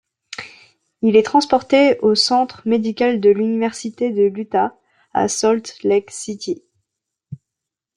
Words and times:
Il 1.03 1.15
est 1.15 1.21
transporté 1.21 1.99
au 1.99 2.15
Centre 2.15 2.63
médical 2.67 3.19
de 3.21 3.29
l'Université 3.29 4.09
de 4.09 4.23
l'Utah 4.23 4.75
à 5.13 5.27
Salt 5.27 5.73
Lake 5.83 6.09
City. 6.09 6.63